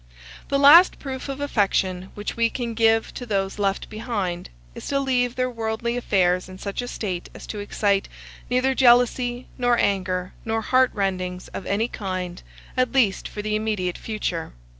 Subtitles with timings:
[0.47, 4.99] The last proof of affection which we can give to those left behind, is to
[4.99, 8.09] leave their worldly affairs in such a state as to excite
[8.49, 12.41] neither jealousy, nor anger, nor heartrendings of any kind,
[12.75, 14.53] at least for the immediate future.